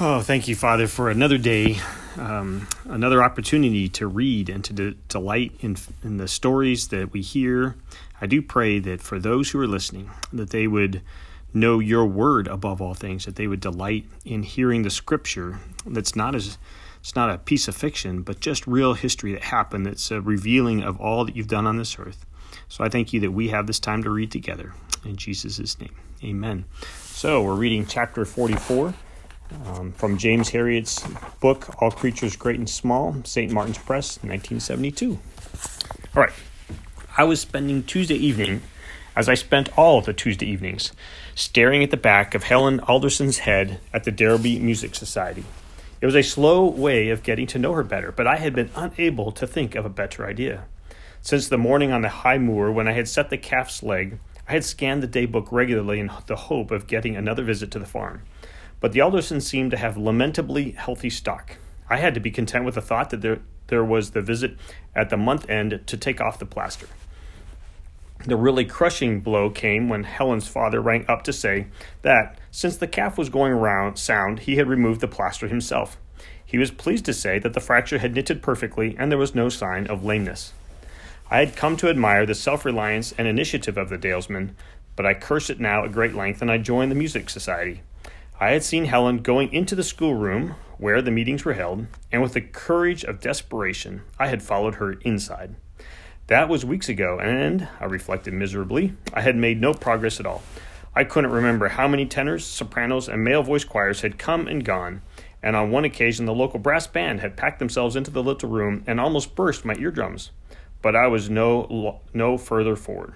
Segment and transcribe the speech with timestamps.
[0.00, 1.80] Oh, thank you, Father, for another day,
[2.16, 7.20] um, another opportunity to read and to de- delight in, in the stories that we
[7.20, 7.74] hear.
[8.20, 11.02] I do pray that for those who are listening, that they would
[11.52, 16.14] know your word above all things, that they would delight in hearing the scripture that's
[16.14, 16.58] not as
[17.00, 20.80] it's not a piece of fiction, but just real history that happened that's a revealing
[20.80, 22.24] of all that you've done on this earth.
[22.68, 24.74] So I thank you that we have this time to read together.
[25.04, 26.66] In Jesus' name, amen.
[27.02, 28.94] So we're reading chapter 44
[29.66, 31.06] um, from James Herriot's
[31.40, 33.52] book, All Creatures Great and Small, St.
[33.52, 35.18] Martin's Press, 1972.
[36.14, 36.32] All right.
[37.16, 38.62] I was spending Tuesday evening,
[39.16, 40.92] as I spent all the Tuesday evenings,
[41.34, 45.44] staring at the back of Helen Alderson's head at the Darrowby Music Society.
[46.00, 48.70] It was a slow way of getting to know her better, but I had been
[48.76, 50.64] unable to think of a better idea.
[51.20, 54.52] Since the morning on the high moor when I had set the calf's leg, I
[54.52, 58.22] had scanned the daybook regularly in the hope of getting another visit to the farm.
[58.80, 61.56] But the Aldersons seemed to have lamentably healthy stock.
[61.90, 64.56] I had to be content with the thought that there, there was the visit
[64.94, 66.86] at the month end to take off the plaster.
[68.24, 71.68] The really crushing blow came when Helen's father rang up to say
[72.02, 75.96] that, since the calf was going round sound, he had removed the plaster himself.
[76.44, 79.48] He was pleased to say that the fracture had knitted perfectly and there was no
[79.48, 80.52] sign of lameness.
[81.30, 84.54] I had come to admire the self reliance and initiative of the Dalesmen,
[84.96, 87.82] but I cursed it now at great length and I joined the music society.
[88.40, 92.34] I had seen Helen going into the schoolroom where the meetings were held, and with
[92.34, 95.56] the courage of desperation, I had followed her inside.
[96.28, 100.44] That was weeks ago, and, I reflected miserably, I had made no progress at all.
[100.94, 105.02] I couldn't remember how many tenors, sopranos, and male voice choirs had come and gone,
[105.42, 108.84] and on one occasion the local brass band had packed themselves into the little room
[108.86, 110.30] and almost burst my eardrums.
[110.80, 113.14] But I was no, no further forward.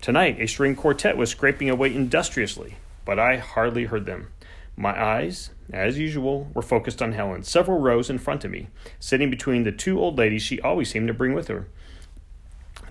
[0.00, 2.76] Tonight, a string quartet was scraping away industriously,
[3.08, 4.28] but I hardly heard them.
[4.76, 8.68] My eyes, as usual, were focused on Helen, several rows in front of me,
[9.00, 11.68] sitting between the two old ladies she always seemed to bring with her.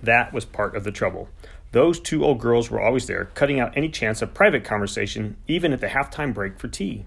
[0.02, 1.28] That was part of the trouble.
[1.70, 5.72] Those two old girls were always there, cutting out any chance of private conversation, even
[5.72, 7.04] at the halftime break for tea.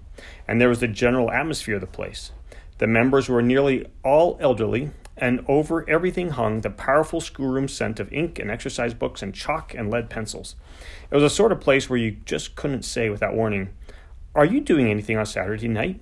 [0.48, 2.32] And there was the general atmosphere of the place.
[2.78, 4.90] The members were nearly all elderly,
[5.22, 9.72] and over everything hung the powerful schoolroom scent of ink and exercise books and chalk
[9.72, 10.56] and lead pencils.
[11.12, 13.68] It was a sort of place where you just couldn't say without warning,
[14.34, 16.00] are you doing anything on Saturday night?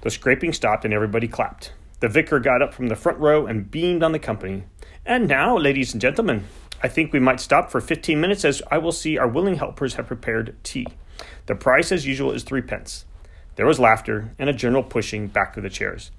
[0.00, 1.74] The scraping stopped and everybody clapped.
[2.00, 4.64] The vicar got up from the front row and beamed on the company.
[5.06, 6.48] And now, ladies and gentlemen,
[6.82, 9.94] I think we might stop for 15 minutes as I will see our willing helpers
[9.94, 10.88] have prepared tea.
[11.46, 13.04] The price, as usual, is threepence.
[13.54, 16.10] There was laughter and a general pushing back of the chairs.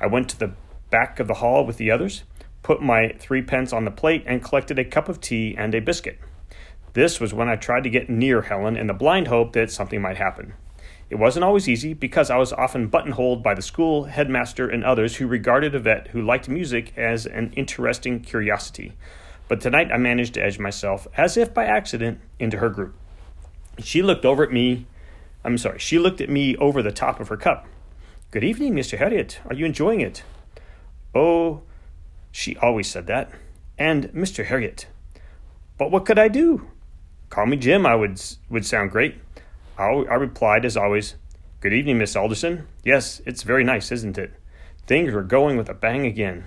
[0.00, 0.54] I went to the
[0.90, 2.24] back of the hall with the others,
[2.62, 6.18] put my threepence on the plate, and collected a cup of tea and a biscuit.
[6.92, 10.02] This was when I tried to get near Helen in the blind hope that something
[10.02, 10.54] might happen.
[11.08, 15.16] It wasn't always easy because I was often buttonholed by the school, headmaster, and others
[15.16, 18.92] who regarded a vet who liked music as an interesting curiosity.
[19.48, 22.94] But tonight I managed to edge myself, as if by accident, into her group.
[23.80, 24.86] She looked over at me.
[25.44, 27.66] I'm sorry, she looked at me over the top of her cup.
[28.30, 28.96] Good evening, Mr.
[28.98, 29.38] Herriot.
[29.46, 30.22] Are you enjoying it?
[31.14, 31.62] Oh,
[32.30, 33.30] she always said that.
[33.78, 34.44] And Mr.
[34.44, 34.86] Herriot.
[35.78, 36.68] But what could I do?
[37.30, 39.16] Call me Jim, I would, would sound great.
[39.78, 41.14] I, I replied, as always,
[41.60, 42.66] Good evening, Miss Alderson.
[42.84, 44.32] Yes, it's very nice, isn't it?
[44.86, 46.46] Things were going with a bang again.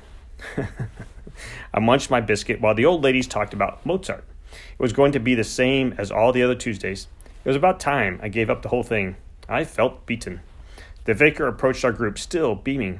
[1.74, 4.24] I munched my biscuit while the old ladies talked about Mozart.
[4.52, 7.08] It was going to be the same as all the other Tuesdays.
[7.26, 9.16] It was about time I gave up the whole thing.
[9.48, 10.42] I felt beaten.
[11.06, 13.00] The vicar approached our group, still beaming.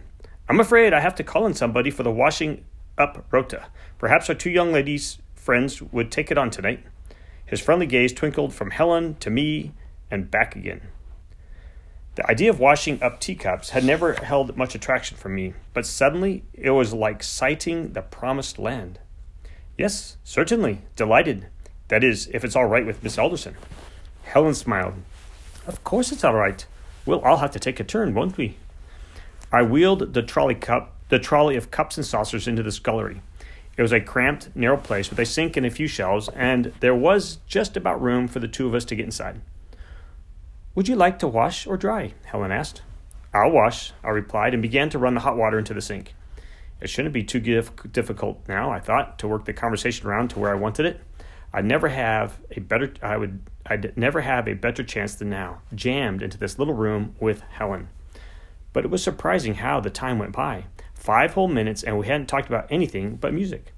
[0.50, 2.66] I'm afraid I have to call in somebody for the washing
[2.98, 3.68] up rota.
[3.98, 6.84] Perhaps our two young ladies' friends would take it on tonight.
[7.46, 9.72] His friendly gaze twinkled from Helen to me
[10.12, 10.82] and back again.
[12.16, 16.44] The idea of washing up teacups had never held much attraction for me, but suddenly
[16.54, 19.00] it was like sighting the promised land.
[19.78, 21.48] Yes, certainly, delighted.
[21.88, 23.56] That is, if it's all right with Miss Alderson.
[24.24, 24.96] Helen smiled.
[25.66, 26.66] Of course it's all right.
[27.06, 28.58] We'll all have to take a turn, won't we?
[29.54, 33.22] I wheeled the trolley cup, the trolley of cups and saucers into the scullery.
[33.78, 36.96] It was a cramped, narrow place with a sink and a few shelves, and there
[36.96, 39.42] was just about room for the two of us to get inside.
[40.74, 42.16] Would you like to wash or dry?
[42.26, 42.82] Helen asked.
[43.32, 46.16] I'll wash, I replied, and began to run the hot water into the sink.
[46.82, 50.52] It shouldn't be too difficult now, I thought, to work the conversation around to where
[50.52, 51.00] I wanted it.
[51.54, 55.62] I'd never have a better I would I'd never have a better chance than now,
[55.76, 57.90] jammed into this little room with Helen.
[58.74, 60.66] But it was surprising how the time went by.
[60.94, 63.74] Five whole minutes and we hadn't talked about anything but music.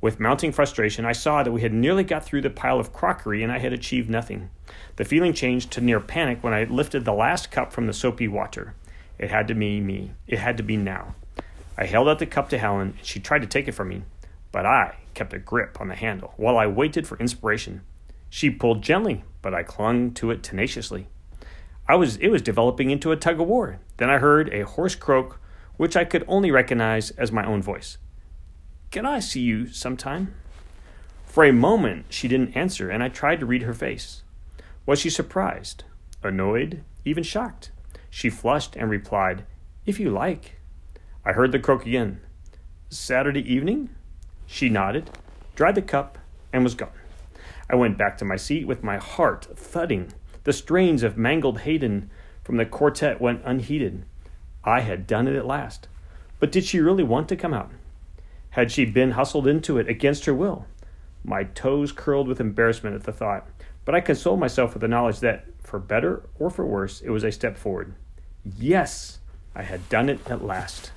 [0.00, 3.42] With mounting frustration, I saw that we had nearly got through the pile of crockery
[3.42, 4.50] and I had achieved nothing.
[4.96, 8.28] The feeling changed to near panic when I lifted the last cup from the soapy
[8.28, 8.74] water.
[9.18, 10.12] It had to be me.
[10.26, 11.14] It had to be now.
[11.78, 14.02] I held out the cup to Helen, and she tried to take it from me,
[14.52, 17.80] but I kept a grip on the handle while I waited for inspiration.
[18.28, 21.06] She pulled gently, but I clung to it tenaciously.
[21.88, 23.78] I was it was developing into a tug of war.
[23.96, 25.40] Then I heard a hoarse croak,
[25.76, 27.98] which I could only recognize as my own voice.
[28.90, 30.34] Can I see you sometime?
[31.26, 34.22] For a moment, she didn't answer, and I tried to read her face.
[34.86, 35.84] Was she surprised,
[36.22, 37.72] annoyed, even shocked?
[38.08, 39.44] She flushed and replied,
[39.84, 40.60] If you like.
[41.24, 42.20] I heard the croak again.
[42.88, 43.90] Saturday evening?
[44.46, 45.10] She nodded,
[45.56, 46.18] dried the cup,
[46.52, 46.90] and was gone.
[47.68, 50.12] I went back to my seat with my heart thudding.
[50.44, 52.10] The strains of Mangled Haydn
[52.44, 54.04] from the quartet went unheeded.
[54.62, 55.88] I had done it at last.
[56.38, 57.72] But did she really want to come out?
[58.50, 60.66] Had she been hustled into it against her will?
[61.24, 63.48] My toes curled with embarrassment at the thought,
[63.84, 67.24] but I consoled myself with the knowledge that, for better or for worse, it was
[67.24, 67.94] a step forward.
[68.44, 69.20] Yes,
[69.54, 70.92] I had done it at last.